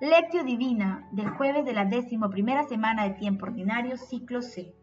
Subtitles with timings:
[0.00, 4.74] Lectio Divina del jueves de la décimo primera semana de tiempo ordinario, ciclo C.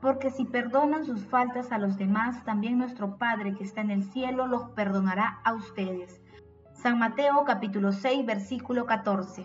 [0.00, 4.04] Porque si perdonan sus faltas a los demás, también nuestro Padre que está en el
[4.04, 6.22] cielo los perdonará a ustedes.
[6.72, 9.44] San Mateo capítulo 6 versículo 14.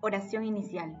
[0.00, 1.00] Oración inicial.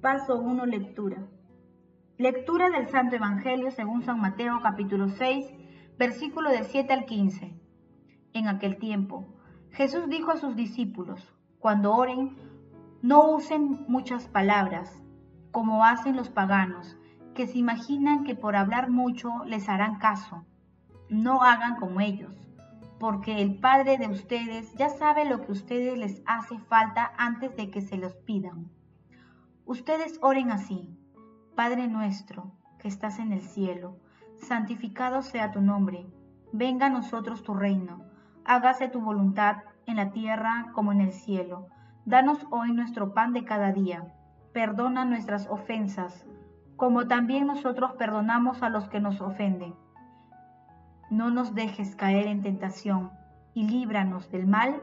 [0.00, 0.64] Paso 1.
[0.64, 1.26] Lectura.
[2.16, 5.52] Lectura del Santo Evangelio según San Mateo capítulo 6,
[5.98, 7.54] versículo del 7 al 15.
[8.32, 9.28] En aquel tiempo,
[9.72, 12.34] Jesús dijo a sus discípulos, cuando oren,
[13.02, 15.02] no usen muchas palabras,
[15.50, 16.96] como hacen los paganos,
[17.34, 20.46] que se imaginan que por hablar mucho les harán caso.
[21.10, 22.48] No hagan como ellos,
[22.98, 27.70] porque el Padre de ustedes ya sabe lo que ustedes les hace falta antes de
[27.70, 28.70] que se los pidan.
[29.66, 30.96] Ustedes oren así,
[31.54, 33.98] Padre nuestro, que estás en el cielo,
[34.36, 36.06] santificado sea tu nombre,
[36.52, 38.04] venga a nosotros tu reino,
[38.44, 41.68] hágase tu voluntad en la tierra como en el cielo.
[42.04, 44.12] Danos hoy nuestro pan de cada día,
[44.52, 46.26] perdona nuestras ofensas,
[46.76, 49.74] como también nosotros perdonamos a los que nos ofenden.
[51.10, 53.10] No nos dejes caer en tentación
[53.52, 54.82] y líbranos del mal,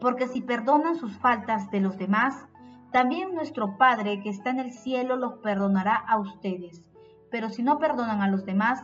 [0.00, 2.48] porque si perdonan sus faltas de los demás,
[2.92, 6.82] también nuestro Padre que está en el cielo los perdonará a ustedes.
[7.30, 8.82] Pero si no perdonan a los demás,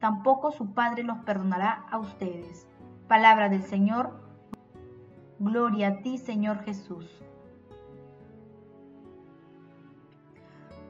[0.00, 2.66] tampoco su Padre los perdonará a ustedes.
[3.06, 4.20] Palabra del Señor.
[5.38, 7.06] Gloria a ti, Señor Jesús.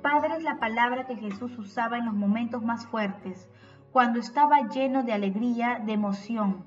[0.03, 3.51] Padre es la palabra que Jesús usaba en los momentos más fuertes,
[3.93, 6.65] cuando estaba lleno de alegría, de emoción.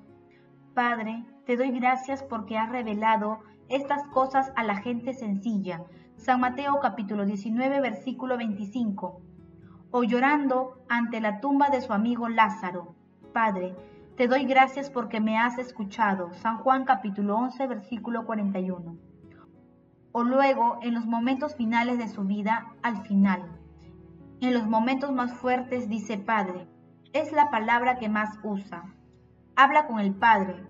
[0.75, 3.39] Padre, te doy gracias porque has revelado
[3.71, 5.85] estas cosas a la gente sencilla.
[6.17, 9.21] San Mateo capítulo 19 versículo 25.
[9.91, 12.95] O llorando ante la tumba de su amigo Lázaro.
[13.33, 13.73] Padre,
[14.17, 16.33] te doy gracias porque me has escuchado.
[16.33, 18.97] San Juan capítulo 11 versículo 41.
[20.11, 23.57] O luego en los momentos finales de su vida, al final.
[24.41, 26.67] En los momentos más fuertes dice Padre.
[27.13, 28.83] Es la palabra que más usa.
[29.55, 30.67] Habla con el Padre.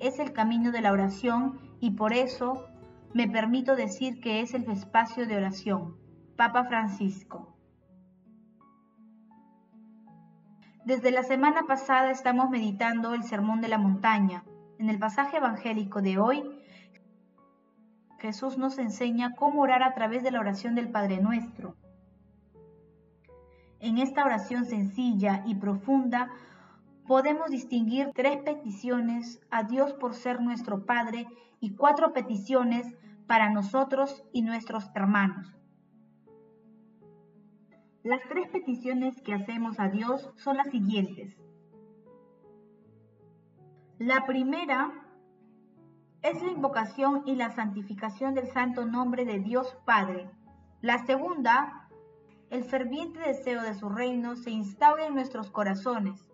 [0.00, 2.66] Es el camino de la oración y por eso
[3.12, 5.98] me permito decir que es el espacio de oración.
[6.34, 7.54] Papa Francisco.
[10.86, 14.44] Desde la semana pasada estamos meditando el Sermón de la Montaña.
[14.78, 16.42] En el pasaje evangélico de hoy,
[18.18, 21.76] Jesús nos enseña cómo orar a través de la oración del Padre Nuestro.
[23.80, 26.30] En esta oración sencilla y profunda
[27.06, 31.26] podemos distinguir tres peticiones a Dios por ser nuestro Padre
[31.60, 32.86] y cuatro peticiones
[33.26, 35.54] para nosotros y nuestros hermanos.
[38.02, 41.36] Las tres peticiones que hacemos a Dios son las siguientes.
[43.98, 44.92] La primera
[46.22, 50.30] es la invocación y la santificación del santo nombre de Dios Padre.
[50.80, 51.88] La segunda,
[52.50, 56.33] el ferviente deseo de su reino se instaure en nuestros corazones.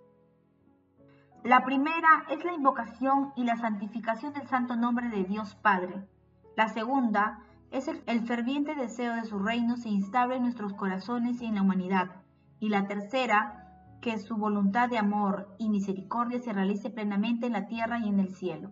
[1.43, 6.06] La primera es la invocación y la santificación del santo nombre de Dios Padre.
[6.55, 7.38] La segunda
[7.70, 11.62] es el, ferviente deseo de su reino se instable en nuestros corazones y en la
[11.62, 12.11] humanidad.
[12.59, 13.67] Y la tercera,
[14.03, 18.20] que su voluntad de amor y misericordia se realice plenamente en la tierra y en
[18.20, 18.70] el cielo.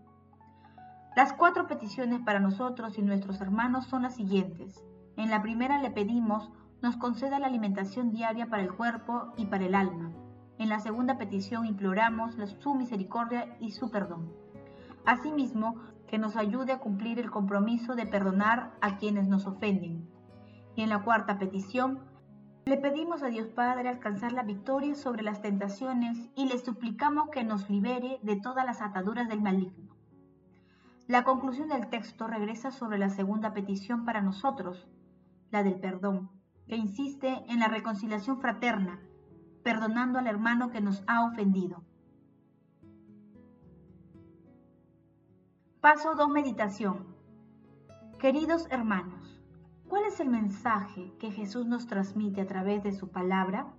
[1.17, 4.85] Las cuatro peticiones para nosotros y nuestros hermanos son las siguientes.
[5.17, 6.51] En la primera le pedimos
[6.83, 10.13] nos conceda la alimentación diaria para el cuerpo y para el alma.
[10.59, 14.33] En la segunda petición imploramos su misericordia y su perdón.
[15.07, 15.77] Asimismo,
[16.09, 20.09] que nos ayude a cumplir el compromiso de perdonar a quienes nos ofenden.
[20.75, 22.01] Y en la cuarta petición,
[22.65, 27.45] le pedimos a Dios Padre alcanzar la victoria sobre las tentaciones y le suplicamos que
[27.45, 29.95] nos libere de todas las ataduras del maligno.
[31.07, 34.89] La conclusión del texto regresa sobre la segunda petición para nosotros,
[35.51, 36.31] la del perdón,
[36.67, 39.01] que insiste en la reconciliación fraterna
[39.69, 41.83] perdonando al hermano que nos ha ofendido.
[45.83, 46.31] Paso 2.
[46.31, 47.15] Meditación.
[48.19, 49.43] Queridos hermanos,
[49.87, 53.75] ¿cuál es el mensaje que Jesús nos transmite a través de su palabra?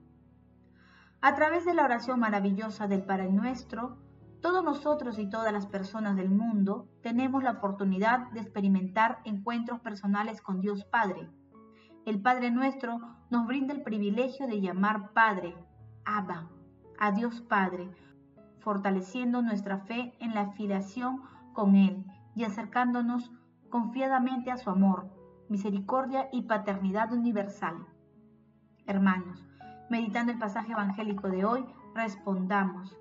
[1.22, 3.98] A través de la oración maravillosa del Padre Nuestro,
[4.42, 10.40] Todos nosotros y todas las personas del mundo tenemos la oportunidad de experimentar encuentros personales
[10.44, 11.32] con Dios Padre.
[12.06, 13.00] El Padre nuestro
[13.32, 15.56] nos brinda el privilegio de llamar Padre,
[16.12, 16.50] Abba,
[16.98, 17.88] a Dios Padre,
[18.62, 21.22] fortaleciendo nuestra fe en la afiliación
[21.54, 22.04] con Él
[22.36, 23.32] y acercándonos
[23.70, 25.08] confiadamente a su amor,
[25.50, 27.86] misericordia y paternidad universal.
[28.88, 29.46] Hermanos,
[29.92, 31.64] meditando el pasaje evangélico de hoy,
[31.94, 32.98] respondamos,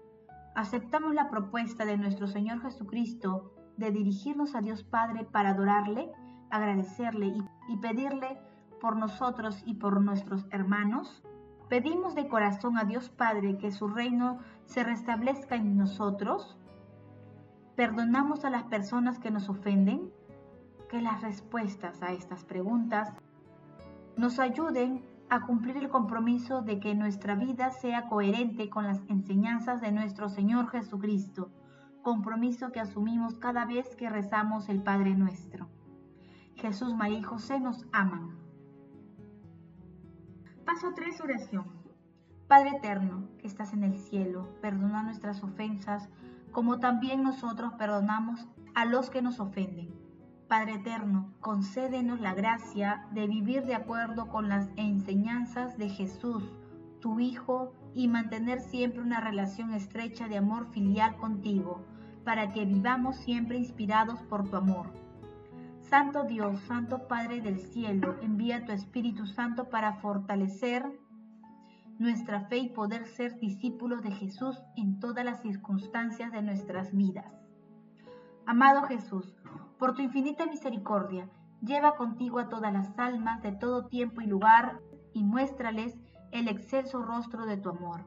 [0.54, 6.12] aceptamos la propuesta de nuestro Señor Jesucristo de dirigirnos a Dios Padre para adorarle,
[6.50, 7.32] agradecerle
[7.68, 8.38] y, pedirle
[8.82, 11.22] por nosotros y por nuestros hermanos?
[11.68, 16.56] ¿Pedimos de corazón a Dios Padre que su reino se restablezca en nosotros?
[17.76, 20.10] ¿Perdonamos a las personas que nos ofenden?
[20.88, 23.12] Que las respuestas a estas preguntas
[24.16, 29.82] nos ayuden a cumplir el compromiso de que nuestra vida sea coherente con las enseñanzas
[29.82, 31.50] de nuestro Señor Jesucristo,
[32.02, 35.68] compromiso que asumimos cada vez que rezamos el Padre nuestro.
[36.54, 38.37] Jesús, María y José nos aman.
[40.68, 41.64] Paso 3, oración.
[42.46, 46.10] Padre eterno, que estás en el cielo, perdona nuestras ofensas,
[46.52, 49.94] como también nosotros perdonamos a los que nos ofenden
[50.46, 56.44] Padre eterno, concédenos la gracia de vivir de acuerdo con las enseñanzas de Jesús,
[57.00, 61.82] tu Hijo, y mantener siempre una relación estrecha de amor filial contigo,
[62.24, 64.92] para que vivamos siempre inspirados por tu amor.
[65.88, 70.84] Santo Dios, Santo Padre del cielo, envía tu Espíritu Santo para fortalecer
[71.98, 77.32] nuestra fe y poder ser discípulos de Jesús en todas las circunstancias de nuestras vidas.
[78.44, 79.34] Amado Jesús,
[79.78, 81.26] por tu infinita misericordia,
[81.62, 84.80] lleva contigo a todas las almas de todo tiempo y lugar
[85.14, 85.98] y muéstrales
[86.32, 88.06] el excelso rostro de tu amor.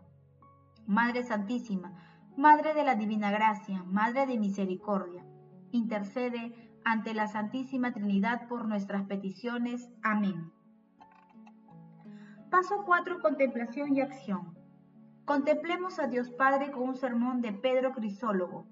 [0.85, 1.93] Madre Santísima,
[2.37, 5.25] Madre de la Divina Gracia, Madre de Misericordia,
[5.71, 9.89] intercede ante la Santísima Trinidad por nuestras peticiones.
[10.03, 10.51] Amén.
[12.49, 13.19] Paso 4.
[13.21, 14.57] Contemplación y acción.
[15.25, 18.67] Contemplemos a Dios Padre con un sermón de Pedro Crisólogo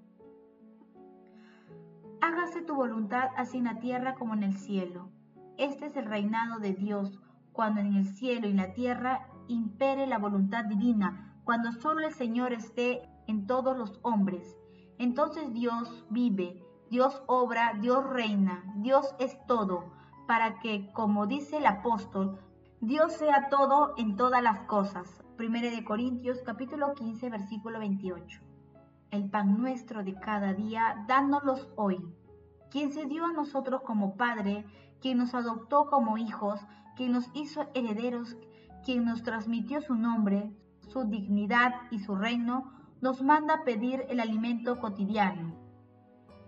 [2.20, 5.10] hágase tu voluntad así en la tierra como en el cielo.
[5.58, 7.18] Este es el reinado de Dios,
[7.52, 12.12] cuando en el cielo y en la tierra impere la voluntad divina, cuando solo el
[12.12, 14.56] Señor esté en todos los hombres.
[14.98, 19.92] Entonces Dios vive, Dios obra, Dios reina, Dios es todo,
[20.26, 22.40] para que, como dice el apóstol,
[22.80, 25.22] Dios sea todo en todas las cosas.
[25.38, 28.40] 1 de Corintios capítulo 15 versículo 28.
[29.12, 32.04] El pan nuestro de cada día, dánoslos hoy
[32.70, 34.64] quien se dio a nosotros como Padre,
[35.00, 36.60] quien nos adoptó como hijos,
[36.96, 38.36] quien nos hizo herederos,
[38.84, 40.52] quien nos transmitió su nombre,
[40.88, 45.69] su dignidad y su reino, nos manda pedir el alimento cotidiano.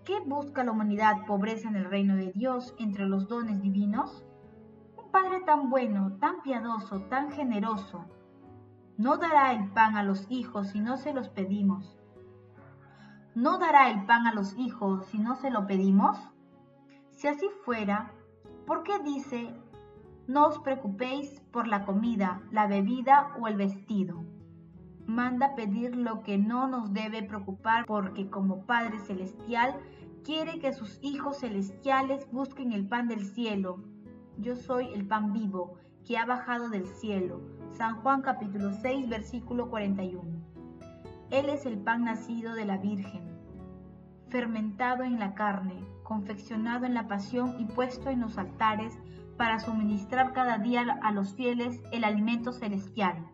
[0.04, 4.24] ¿Qué busca la humanidad pobreza en el reino de Dios entre los dones divinos?
[4.96, 8.06] Un Padre tan bueno, tan piadoso, tan generoso,
[8.96, 11.98] no dará el pan a los hijos si no se los pedimos
[13.34, 16.18] ¿no dará el pan a los hijos si no se lo pedimos?
[17.10, 18.12] Si así fuera,
[18.66, 19.54] ¿por qué dice,
[20.26, 24.22] no os preocupéis por la comida, la bebida o el vestido?
[25.12, 29.74] Manda pedir lo que no nos debe preocupar porque como Padre Celestial
[30.24, 33.84] quiere que sus hijos celestiales busquen el pan del cielo.
[34.38, 35.74] Yo soy el pan vivo
[36.06, 37.42] que ha bajado del cielo.
[37.72, 40.22] San Juan capítulo 6 versículo 41.
[41.28, 43.36] Él es el pan nacido de la Virgen,
[44.30, 48.98] fermentado en la carne, confeccionado en la pasión y puesto en los altares
[49.36, 53.31] para suministrar cada día a los fieles el alimento celestial.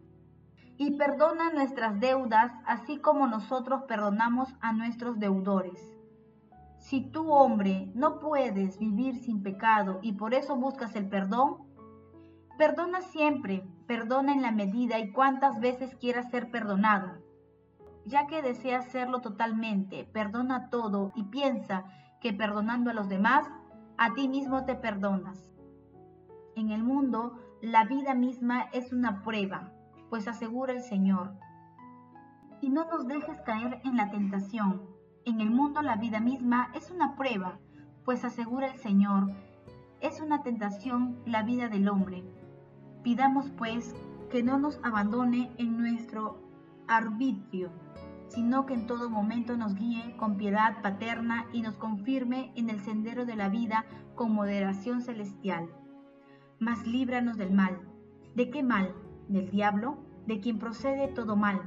[0.78, 5.94] Y perdona nuestras deudas, así como nosotros perdonamos a nuestros deudores.
[6.78, 11.58] Si tú, hombre, no puedes vivir sin pecado y por eso buscas el perdón,
[12.56, 17.28] perdona siempre, perdona en la medida y cuantas veces quieras ser perdonado
[18.08, 21.84] ya que desea hacerlo totalmente, perdona todo y piensa
[22.20, 23.46] que perdonando a los demás,
[23.98, 25.52] a ti mismo te perdonas.
[26.56, 29.72] En el mundo, la vida misma es una prueba,
[30.10, 31.32] pues asegura el Señor.
[32.60, 34.82] Y no nos dejes caer en la tentación.
[35.24, 37.58] En el mundo la vida misma es una prueba,
[38.04, 39.32] pues asegura el Señor,
[40.00, 42.24] es una tentación la vida del hombre.
[43.02, 43.94] Pidamos pues
[44.30, 46.40] que no nos abandone en nuestro
[46.86, 47.70] arbitrio
[48.28, 52.80] sino que en todo momento nos guíe con piedad paterna y nos confirme en el
[52.80, 55.68] sendero de la vida con moderación celestial.
[56.58, 57.80] Mas líbranos del mal.
[58.34, 58.94] ¿De qué mal?
[59.28, 59.98] ¿Del diablo?
[60.26, 61.60] ¿De quien procede todo mal?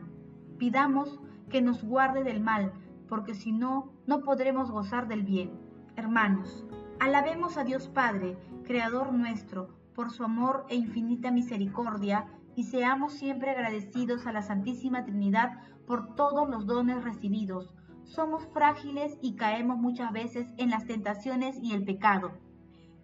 [0.58, 2.74] Pidamos que nos guarde del mal,
[3.08, 5.52] porque si no, no podremos gozar del bien.
[5.96, 6.66] Hermanos,
[7.00, 12.26] alabemos a Dios Padre, Creador nuestro, por su amor e infinita misericordia,
[12.56, 17.76] y seamos siempre agradecidos a la Santísima Trinidad por todos los dones recibidos.
[18.06, 22.32] Somos frágiles y caemos muchas veces en las tentaciones y el pecado.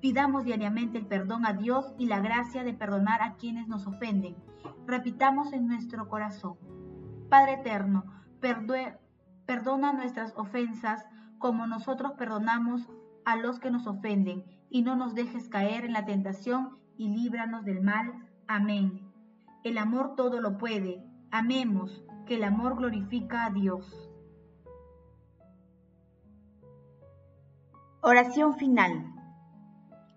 [0.01, 4.35] Pidamos diariamente el perdón a Dios y la gracia de perdonar a quienes nos ofenden.
[4.85, 6.57] Repitamos en nuestro corazón.
[7.29, 8.05] Padre eterno,
[8.39, 11.05] perdona nuestras ofensas
[11.39, 12.87] como nosotros perdonamos
[13.25, 17.65] a los que nos ofenden, y no nos dejes caer en la tentación y líbranos
[17.65, 18.13] del mal.
[18.47, 19.01] Amén.
[19.63, 21.03] El amor todo lo puede.
[21.31, 24.09] Amemos, que el amor glorifica a Dios.
[28.01, 29.16] Oración final.